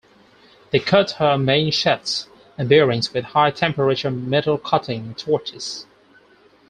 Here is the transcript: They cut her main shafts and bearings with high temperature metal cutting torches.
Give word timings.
They 0.71 0.79
cut 0.79 1.11
her 1.19 1.37
main 1.37 1.71
shafts 1.71 2.27
and 2.57 2.67
bearings 2.67 3.13
with 3.13 3.23
high 3.23 3.51
temperature 3.51 4.09
metal 4.09 4.57
cutting 4.57 5.13
torches. 5.13 5.85